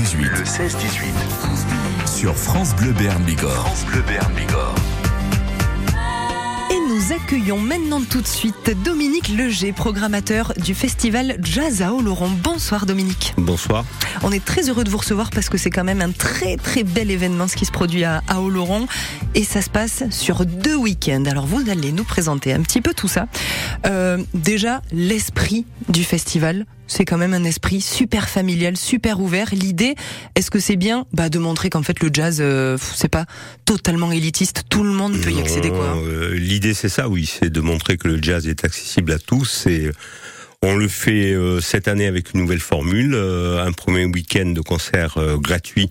[0.00, 0.22] 16-18.
[0.22, 2.18] Le 16-18.
[2.18, 2.92] Sur France Bleu
[3.26, 3.52] Bigorre.
[3.52, 4.02] France Bleu
[4.34, 4.74] Bigorre.
[6.70, 12.30] Et nous accueillons maintenant tout de suite Dominique Leger, programmateur du festival Jazz à Oloron.
[12.42, 13.34] Bonsoir Dominique.
[13.36, 13.84] Bonsoir.
[14.22, 16.82] On est très heureux de vous recevoir parce que c'est quand même un très très
[16.82, 18.86] bel événement ce qui se produit à, à Oloron
[19.34, 21.24] et ça se passe sur deux week-ends.
[21.26, 23.26] Alors vous allez nous présenter un petit peu tout ça.
[23.84, 29.48] Euh, déjà l'esprit du festival, c'est quand même un esprit super familial, super ouvert.
[29.52, 29.94] L'idée,
[30.34, 31.06] est-ce que c'est bien?
[31.12, 33.26] Bah, de montrer qu'en fait le jazz, euh, c'est pas
[33.64, 35.96] totalement élitiste, tout le monde peut y accéder quoi.
[36.04, 39.66] Euh, L'idée c'est ça, oui, c'est de montrer que le jazz est accessible à tous.
[39.66, 39.90] Et
[40.62, 44.60] on le fait euh, cette année avec une nouvelle formule, euh, un premier week-end de
[44.60, 45.88] concert euh, gratuit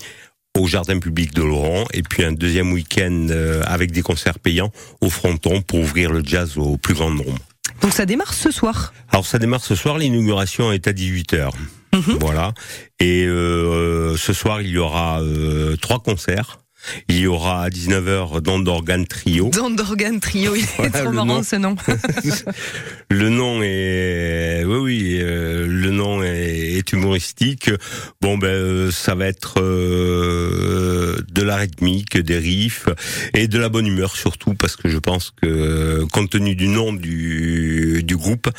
[0.58, 4.72] au jardin public de Laurent et puis un deuxième week-end euh, avec des concerts payants
[5.00, 7.38] au fronton pour ouvrir le jazz au plus grand nombre.
[7.82, 8.94] Donc ça démarre ce soir.
[9.12, 11.52] Alors ça démarre ce soir, l'inauguration est à 18h.
[11.94, 12.18] Mhm.
[12.20, 12.54] Voilà.
[13.00, 16.60] Et euh, ce soir, il y aura euh, trois concerts.
[17.10, 19.50] Il y aura à 19h Don d'organe trio.
[19.54, 21.44] Don d'organe trio, il est Voilà, trop marrant nom.
[21.44, 21.76] ce nom.
[23.12, 26.59] Le nom est, oui, oui, euh, le nom est,
[26.94, 27.72] humoristique.
[28.22, 32.90] Bon, ben, euh, ça va être euh, de la rythmique, des riffs
[33.34, 36.94] et de la bonne humeur surtout, parce que je pense que, compte tenu du nom
[36.94, 38.50] du, du groupe,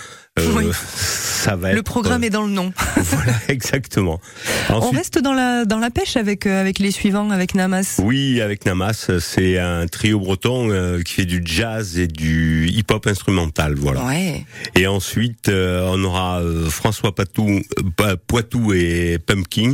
[0.40, 0.64] euh, Oui.
[0.96, 1.76] ça va être.
[1.76, 2.72] Le programme est dans le nom.
[3.02, 4.20] Voilà, exactement.
[4.68, 7.96] On reste dans la dans la pêche avec euh, avec les suivants, avec Namas.
[8.02, 13.06] Oui, avec Namas, c'est un trio breton euh, qui fait du jazz et du hip-hop
[13.06, 14.04] instrumental, voilà.
[14.04, 14.44] Ouais.
[14.76, 19.72] Et ensuite, euh, on aura euh, François Patou, euh, Pa- Poitou et Pumpkin.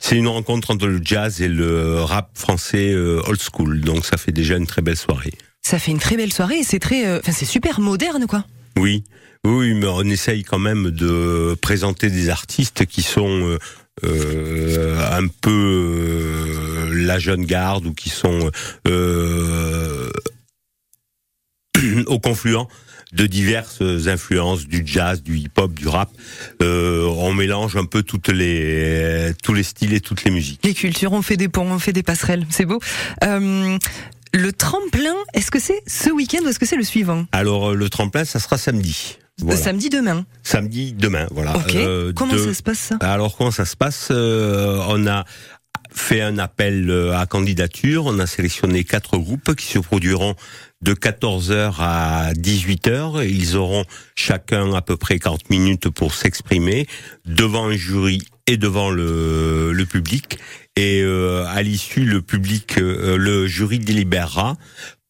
[0.00, 3.80] C'est une rencontre entre le jazz et le rap français euh, old school.
[3.80, 5.32] Donc ça fait déjà une très belle soirée.
[5.62, 8.44] Ça fait une très belle soirée et c'est très, euh, c'est super moderne quoi.
[8.76, 9.04] Oui,
[9.46, 13.58] oui, mais on essaye quand même de présenter des artistes qui sont euh,
[14.04, 18.50] euh, un peu euh, la jeune garde ou qui sont
[22.06, 22.66] au confluent
[23.12, 26.10] de diverses influences du jazz, du hip-hop, du rap.
[26.60, 30.60] On mélange un peu toutes les tous les styles et toutes les musiques.
[30.64, 32.80] Les cultures, on fait des ponts, on fait des passerelles, c'est beau.
[34.34, 37.70] Euh, le tremplin, est-ce que c'est ce week-end ou est-ce que c'est le suivant Alors
[37.70, 39.18] euh, le tremplin, ça sera samedi.
[39.40, 39.60] Voilà.
[39.60, 40.24] Samedi demain.
[40.42, 41.56] Samedi demain, voilà.
[41.56, 41.74] Ok.
[41.74, 45.24] Euh, Comment de- ça se passe ça Alors comment ça se passe Euh, On a
[45.92, 48.06] fait un appel euh, à candidature.
[48.06, 50.34] On a sélectionné quatre groupes qui se produiront
[50.82, 53.26] de 14h à 18h.
[53.28, 53.84] Ils auront
[54.14, 56.86] chacun à peu près 40 minutes pour s'exprimer
[57.26, 60.38] devant un jury et devant le, le public.
[60.76, 64.56] Et euh, à l'issue, le public, euh, le jury délibérera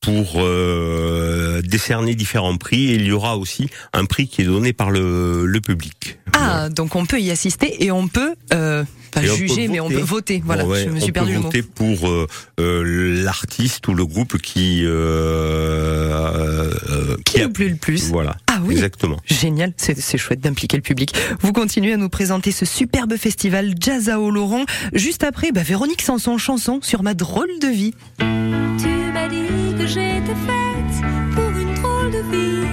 [0.01, 2.91] pour euh, décerner différents prix.
[2.93, 6.19] Et il y aura aussi un prix qui est donné par le, le public.
[6.35, 9.67] Ah, donc on peut y assister et on peut euh, pas Et on peut juger,
[9.69, 9.97] mais on voter.
[9.99, 10.43] peut voter.
[10.45, 11.45] Voilà, Bon, ouais, je me on suis peut perdu le mot.
[11.45, 12.27] voter pour euh,
[12.61, 18.37] euh, l'artiste ou le groupe qui euh, euh, Qui a nous plaît le plus Voilà.
[18.57, 18.75] Ah oui.
[18.75, 19.19] Exactement.
[19.27, 21.15] Génial, c'est c'est chouette d'impliquer le public.
[21.41, 24.65] Vous continuez à nous présenter ce superbe festival Jazz à Oloron.
[24.95, 27.95] Juste après, bah, Véronique Sanson, chanson sur ma drôle de vie.
[28.19, 32.67] Tu m'as dit que j'étais faite pour une drôle de vie.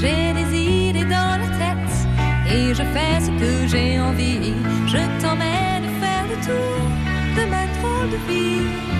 [0.00, 4.54] J'ai des idées dans la tête et je fais ce que j'ai envie.
[4.88, 6.90] Je t'emmène faire le tour
[7.36, 8.93] de ma drôle de vie.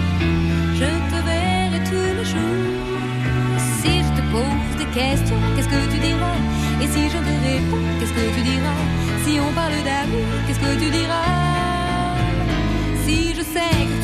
[5.92, 6.38] Tu diras
[6.82, 8.82] Et si je te réponds, qu'est-ce que tu diras
[9.24, 12.16] Si on parle d'amour, qu'est-ce que tu diras
[13.04, 14.03] Si je sais que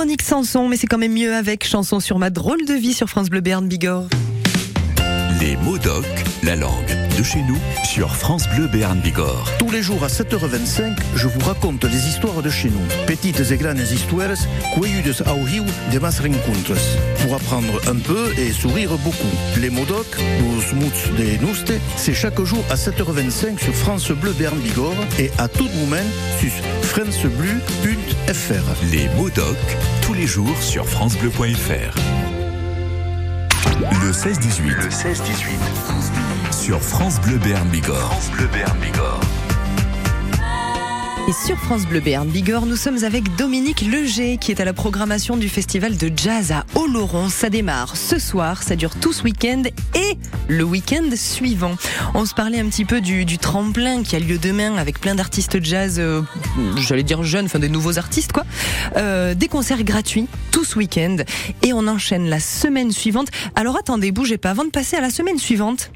[0.00, 3.10] Véronique Sanson, mais c'est quand même mieux avec chanson sur ma drôle de vie sur
[3.10, 4.08] France Bleu Béarn Bigorre.
[5.42, 6.06] Les mots doc,
[6.42, 9.46] la langue de chez nous sur France Bleu Béarn Bigorre.
[9.58, 12.80] Tous les jours à 7h25, je vous raconte les histoires de chez nous.
[13.06, 14.38] Petites et grandes histoires,
[14.74, 16.80] cueillidas au rio de mas rencontres.
[17.20, 19.34] Pour apprendre un peu et sourire beaucoup.
[19.60, 20.06] Les modoc,
[20.56, 25.30] os muts de Nouste, c'est chaque jour à 7h25 sur France Bleu Béarn Bigorre et
[25.36, 25.96] à tout moment
[26.40, 26.52] sur
[26.82, 28.64] francebleu.fr.
[28.90, 29.58] Les mots doc,
[30.00, 31.98] tous les jours sur francebleu.fr.
[34.02, 36.39] Le 16-18 Le 16-18.
[36.52, 37.98] Sur France Bleu Béarn Bigorre.
[37.98, 39.20] France Bleu Béarn Bigorre.
[41.28, 44.72] Et sur France Bleu Béarn Bigorre, nous sommes avec Dominique Leger qui est à la
[44.72, 47.28] programmation du festival de jazz à Oloron.
[47.28, 49.62] Ça démarre ce soir, ça dure tout ce week-end
[49.94, 50.18] et
[50.48, 51.76] le week-end suivant.
[52.14, 55.14] On se parlait un petit peu du, du tremplin qui a lieu demain avec plein
[55.14, 56.22] d'artistes jazz, euh,
[56.78, 58.44] j'allais dire jeunes, enfin des nouveaux artistes quoi.
[58.96, 61.18] Euh, des concerts gratuits tout ce week-end
[61.62, 63.28] et on enchaîne la semaine suivante.
[63.54, 65.92] Alors attendez, bougez pas, avant de passer à la semaine suivante.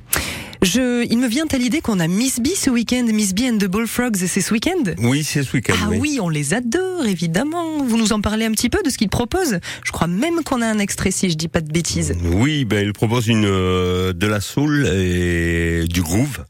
[0.65, 3.59] Je, il me vient à l'idée qu'on a Miss B ce week-end, Miss B and
[3.59, 4.95] the Bullfrogs, c'est ce week-end?
[4.99, 5.75] Oui, c'est ce week-end.
[5.79, 6.19] ah oui.
[6.23, 7.85] on les adore, évidemment.
[7.85, 9.59] Vous nous en parlez un petit peu de ce qu'ils proposent?
[9.85, 12.15] Je crois même qu'on a un extrait, si je dis pas de bêtises.
[12.25, 16.47] Oui, ben, il propose une, euh, de la soul et du groove.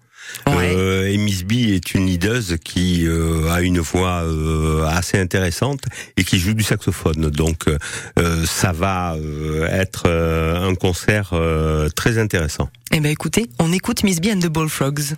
[0.46, 0.74] Ouais.
[0.74, 5.80] Euh, et Miss B est une leaduse qui euh, a une voix euh, assez intéressante
[6.16, 7.30] et qui joue du saxophone.
[7.30, 12.68] Donc euh, ça va euh, être euh, un concert euh, très intéressant.
[12.92, 15.14] Eh ben écoutez, on écoute Miss B and the Bullfrogs.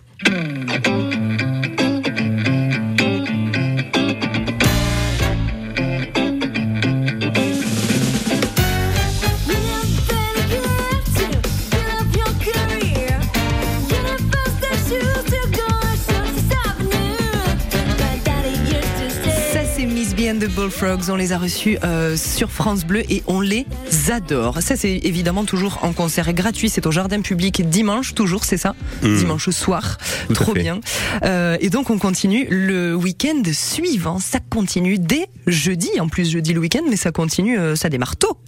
[20.46, 23.66] The Bullfrogs, on les a reçus euh, sur France Bleu et on les
[24.10, 24.60] adore.
[24.60, 28.75] Ça c'est évidemment toujours en concert gratuit, c'est au jardin public dimanche, toujours c'est ça
[29.02, 29.16] Mm.
[29.16, 29.98] Dimanche soir,
[30.28, 30.81] Tout trop bien.
[31.25, 36.52] Euh, et donc on continue le week-end suivant, ça continue dès jeudi, en plus jeudi
[36.52, 38.38] le week-end, mais ça continue, euh, ça démarre tôt.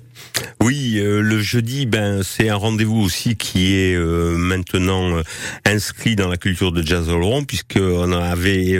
[0.63, 5.23] Oui, euh, le jeudi, ben c'est un rendez-vous aussi qui est euh, maintenant
[5.65, 8.79] inscrit dans la culture de jazz Oloron, puisque on avait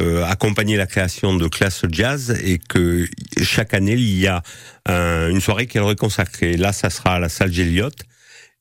[0.00, 3.06] euh, accompagné la création de classe jazz et que
[3.42, 4.42] chaque année il y a
[4.86, 6.56] un- une soirée qui leur est consacrée.
[6.56, 7.90] Là, ça sera à la salle Géliot,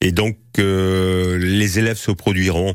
[0.01, 2.74] et donc euh, les élèves se produiront.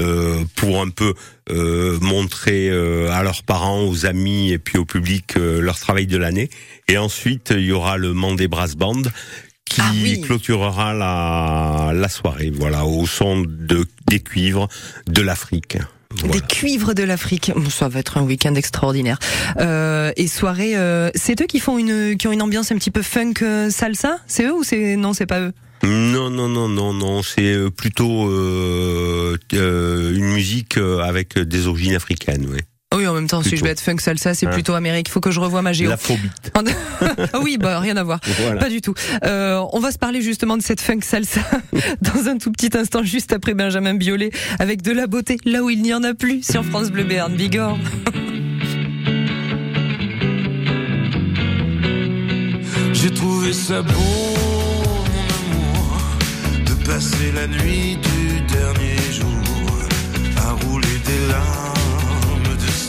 [0.00, 1.12] euh, pour un peu
[1.50, 6.06] euh, montrer euh, à leurs parents, aux amis et puis au public euh, leur travail
[6.06, 6.48] de l'année.
[6.88, 9.02] Et ensuite, il y aura le Mandé Brass Band
[9.66, 10.22] qui Ah oui.
[10.22, 14.68] clôturera la, la soirée, voilà, au son de, des cuivres
[15.06, 15.76] de l'Afrique.
[16.18, 16.34] Voilà.
[16.34, 19.18] Des cuivres de l'Afrique, ça va être un week-end extraordinaire.
[19.58, 22.90] Euh, et soirée, euh, c'est eux qui font une, qui ont une ambiance un petit
[22.90, 24.18] peu funk euh, salsa?
[24.26, 25.52] C'est eux ou c'est non, c'est pas eux?
[25.82, 31.94] Non, non, non, non, non, c'est euh, plutôt euh, euh, une musique avec des origines
[31.94, 32.58] africaines, oui.
[32.92, 34.50] Ah Oui, en même temps, si je vais être funk salsa, c'est Hein.
[34.50, 35.08] plutôt Amérique.
[35.08, 35.88] Il faut que je revoie ma géo.
[35.88, 36.28] La phobie.
[37.32, 38.18] ah oui, bah rien à voir.
[38.40, 38.60] Voilà.
[38.60, 38.94] Pas du tout.
[39.24, 41.40] Euh, on va se parler justement de cette funk salsa
[42.00, 45.70] dans un tout petit instant, juste après Benjamin Biolay, avec de la beauté là où
[45.70, 47.78] il n'y en a plus sur France Bleu Béarn Bigorre.
[52.92, 55.04] J'ai trouvé ça beau, mon
[55.54, 55.98] amour,
[56.66, 59.28] de passer la nuit du dernier jour
[60.36, 61.79] à rouler des larmes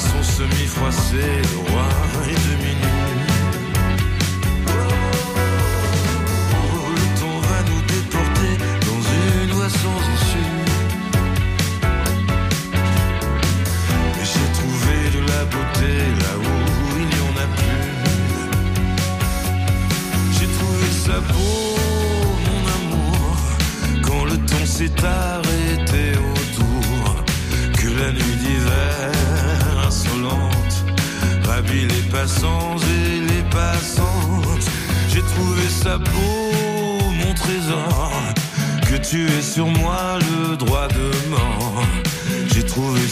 [0.00, 1.88] Sont semi-froissés, roi
[2.26, 2.69] est demi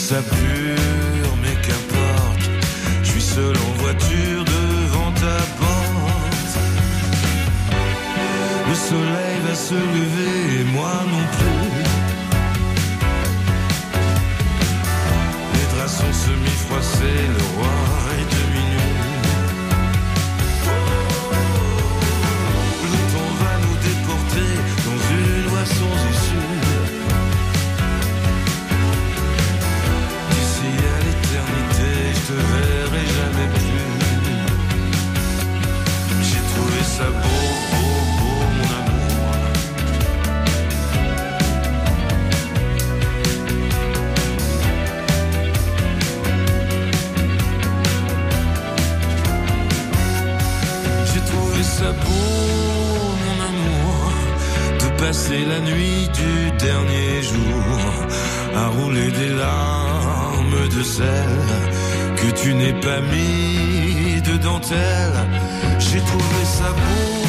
[0.09, 2.51] sa blure, mais qu'importe,
[3.03, 6.55] je suis seul en voiture devant ta porte.
[8.69, 11.48] Le soleil va se lever et moi non plus.
[62.81, 65.19] Pas de dentelle.
[65.79, 67.28] J'ai trouvé ça beau,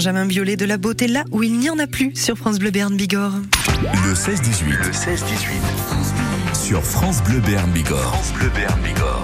[0.00, 2.70] Benjamin Biolay de la beauté là où il n'y en a plus sur France Bleu
[2.70, 3.34] Béarn Bigorre.
[3.82, 6.54] Le 16-18 Le 16-18.
[6.54, 8.00] sur France Bleu Béarn Bigorre.
[8.00, 9.19] France Bleu Béarn Bigorre.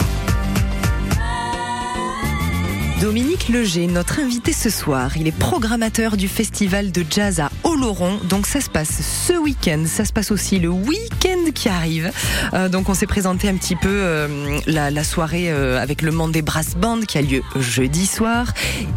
[3.00, 8.18] Dominique Leger, notre invité ce soir, il est programmateur du festival de jazz à Oloron.
[8.24, 12.10] Donc ça se passe ce week-end, ça se passe aussi le week-end qui arrive.
[12.54, 16.10] Euh, donc on s'est présenté un petit peu euh, la, la soirée euh, avec le
[16.10, 18.54] monde des brass bands qui a lieu jeudi soir.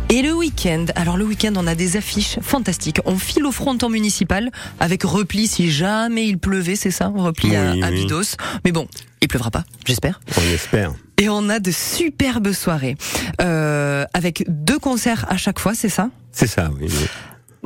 [0.07, 3.01] Et le week-end, alors le week-end on a des affiches fantastiques.
[3.03, 7.11] On file au fronton municipal avec repli si jamais il pleuvait, c'est ça?
[7.13, 8.03] Repli à, à oui.
[8.03, 8.37] Bidos.
[8.63, 8.87] Mais bon,
[9.21, 10.21] il pleuvra pas, j'espère.
[10.37, 10.93] On espère.
[11.21, 12.95] Et on a de superbes soirées
[13.41, 16.09] euh, avec deux concerts à chaque fois, c'est ça?
[16.31, 16.87] C'est ça, oui.
[16.89, 17.07] oui.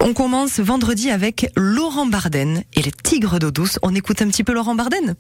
[0.01, 3.77] On commence vendredi avec Laurent Barden et les Tigres d'eau douce.
[3.83, 5.15] On écoute un petit peu Laurent Barden?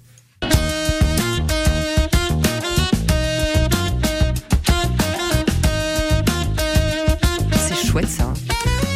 [7.57, 8.23] C'est chouette ça.
[8.23, 8.33] hein.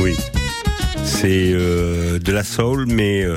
[0.02, 0.16] Oui.
[1.04, 3.36] C'est euh, de la soul, mais euh,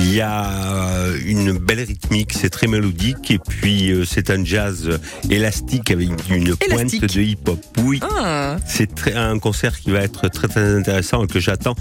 [0.00, 0.50] il y a
[0.94, 6.08] euh, une belle rythmique, c'est très mélodique, et puis euh, c'est un jazz élastique avec
[6.30, 7.58] une pointe de hip-hop.
[7.78, 11.74] Oui, Ah, c'est très- un concert qui va être très très intéressant et que j'attends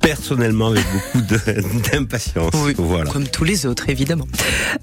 [0.00, 1.24] personnellement avec beaucoup
[1.92, 2.54] d'impatience.
[2.64, 3.10] oui, Voilà.
[3.10, 4.26] comme tous les autres évidemment.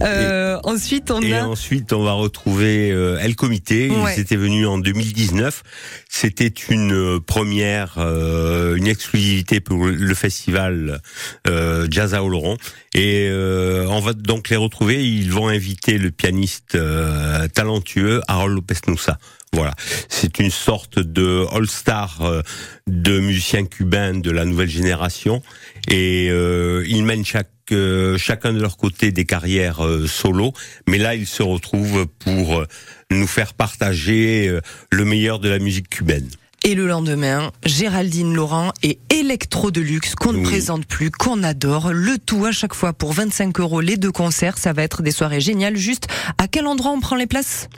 [0.01, 3.89] Euh, ensuite on Et a ensuite, on va retrouver euh, El Comité.
[3.89, 4.13] Ouais.
[4.15, 5.63] Ils étaient venus en 2019.
[6.09, 11.01] C'était une euh, première, euh, une exclusivité pour le festival
[11.47, 12.57] euh, Jazz à Oloron.
[12.93, 15.07] Et euh, on va donc les retrouver.
[15.07, 19.17] Ils vont inviter le pianiste euh, talentueux Harold Lopez Noussa.
[19.53, 19.73] Voilà,
[20.09, 22.41] c'est une sorte de all-star euh,
[22.85, 25.41] de musiciens cubains de la nouvelle génération
[25.87, 30.51] et euh, ils mènent chaque euh, chacun de leur côté des carrières euh, solo,
[30.87, 32.63] mais là ils se retrouvent pour
[33.09, 34.59] nous faire partager
[34.91, 36.29] le meilleur de la musique cubaine.
[36.67, 41.93] Et le lendemain, Géraldine Laurent et Electro Deluxe, qu'on ne présente plus, qu'on adore.
[41.93, 44.57] Le tout à chaque fois pour 25 euros, les deux concerts.
[44.57, 45.77] Ça va être des soirées géniales.
[45.77, 46.07] Juste,
[46.37, 47.69] à quel endroit on prend les places?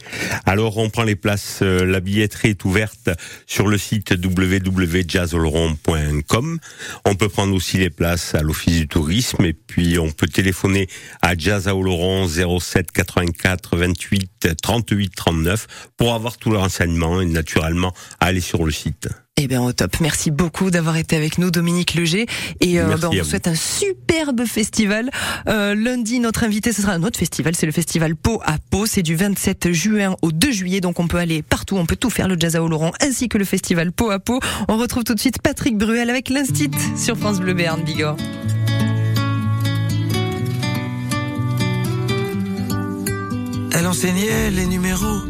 [0.47, 3.11] Alors on prend les places, euh, la billetterie est ouverte
[3.45, 6.59] sur le site www.jazzoloron.com.
[7.05, 10.89] On peut prendre aussi les places à l'office du tourisme et puis on peut téléphoner
[11.21, 17.27] à Jazz à Oloron 07 84 28 38 39 pour avoir tous les renseignements et
[17.27, 18.78] naturellement aller sur le site.
[19.37, 19.99] Eh bien, au top.
[20.01, 22.25] Merci beaucoup d'avoir été avec nous, Dominique Leger.
[22.59, 23.23] Et euh, ben, on vous vous.
[23.23, 25.09] souhaite un superbe festival.
[25.47, 27.55] Euh, lundi, notre invité, ce sera un autre festival.
[27.55, 28.85] C'est le festival Pau à Pau.
[28.85, 30.81] C'est du 27 juin au 2 juillet.
[30.81, 31.77] Donc, on peut aller partout.
[31.77, 34.39] On peut tout faire, le jazz à Oloron, ainsi que le festival Pau à Pau.
[34.67, 38.17] On retrouve tout de suite Patrick Bruel avec l'Instit sur France Bleu Béarn Bigorre.
[43.71, 45.21] Elle enseignait les numéros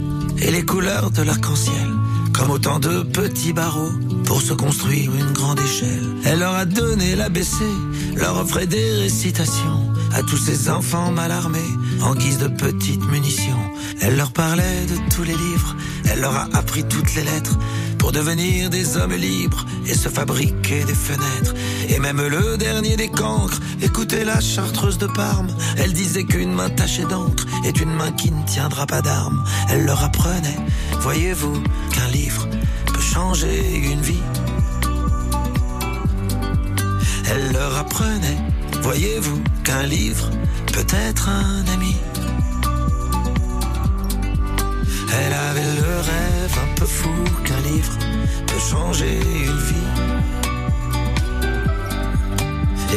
[0.42, 1.88] et les couleurs de l'arc-en-ciel,
[2.40, 3.92] comme autant de petits barreaux
[4.26, 6.04] pour se construire une grande échelle.
[6.26, 7.66] Elle leur a donné l'ABC,
[8.16, 11.60] leur offrait des récitations à tous ces enfants mal armés
[12.02, 13.60] en guise de petites munitions.
[14.02, 15.76] Elle leur parlait de tous les livres,
[16.10, 17.58] elle leur a appris toutes les lettres
[18.00, 21.54] pour devenir des hommes libres et se fabriquer des fenêtres.
[21.90, 25.50] Et même le dernier des cancres, écoutez la chartreuse de Parme.
[25.78, 29.44] Elle disait qu'une main tachée d'encre est une main qui ne tiendra pas d'armes.
[29.70, 30.60] Elle leur apprenait,
[31.02, 31.62] voyez-vous,
[31.94, 32.48] qu'un livre
[32.94, 34.24] peut changer une vie.
[37.32, 38.40] Elle leur apprenait,
[38.82, 40.30] voyez-vous, qu'un livre
[40.74, 41.96] peut être un ami.
[48.70, 49.90] Changer une vie.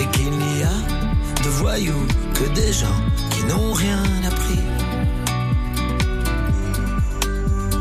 [0.00, 0.78] Et qu'il n'y a
[1.44, 3.00] de voyous que des gens
[3.30, 4.62] qui n'ont rien appris.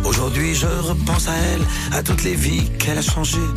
[0.06, 1.64] Aujourd'hui je repense à elle,
[1.98, 3.52] à toutes les vies qu'elle a changées.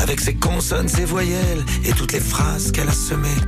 [0.00, 3.40] Avec ses consonnes, ses voyelles et toutes les phrases qu'elle a semées.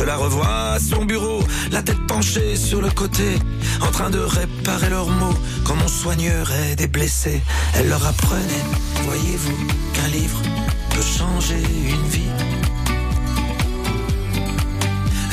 [0.00, 1.40] Je la revois à son bureau,
[1.70, 3.36] la tête penchée sur le côté,
[3.82, 7.42] en train de réparer leurs mots comme on soignerait des blessés.
[7.74, 8.64] Elle leur apprenait,
[9.04, 10.40] voyez-vous, qu'un livre
[10.88, 12.32] peut changer une vie.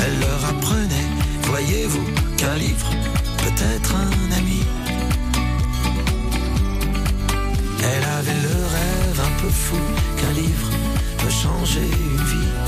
[0.04, 1.10] Elle leur apprenait,
[1.44, 2.06] voyez-vous,
[2.36, 2.90] qu'un livre
[3.38, 4.64] peut être un ami.
[7.80, 9.78] Elle avait le rêve un peu fou
[10.18, 10.70] qu'un livre
[11.20, 12.67] peut changer une vie.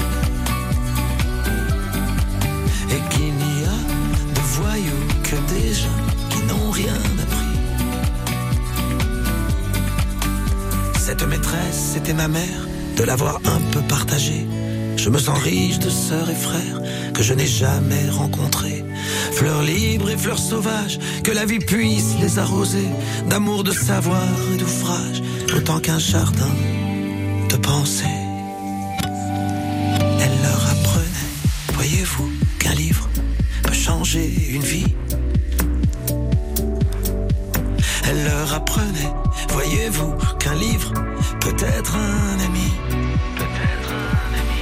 [12.13, 14.45] Ma mère, de l'avoir un peu partagée.
[14.97, 16.81] Je me sens riche de sœurs et frères
[17.13, 18.83] que je n'ai jamais rencontrés.
[19.31, 22.87] Fleurs libres et fleurs sauvages, que la vie puisse les arroser
[23.29, 25.21] d'amour, de savoir et d'ouvrage,
[25.55, 26.53] autant qu'un jardin
[27.49, 28.05] de pensée.
[30.21, 31.29] Elle leur apprenait,
[31.73, 32.29] voyez-vous,
[32.59, 33.09] qu'un livre
[33.63, 34.95] peut changer une vie?
[38.09, 39.13] Elle leur apprenait,
[39.49, 40.91] voyez-vous, qu'un livre
[41.39, 42.71] peut être un ami.
[43.35, 44.61] Peut-être un ami.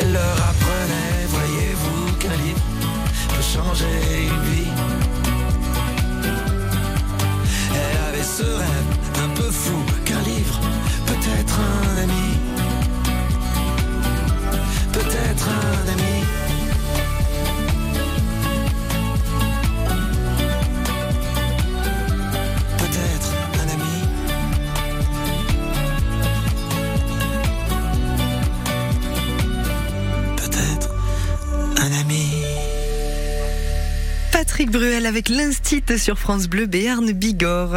[0.00, 2.60] Elle leur apprenait, voyez-vous, qu'un livre
[3.28, 4.23] peut changer
[35.06, 37.76] avec l'Instit sur France Bleu Béarn Bigorre.